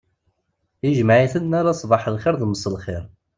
[0.87, 3.03] Ijmeɛ-iten ala sbaḥ lxir d mselxir.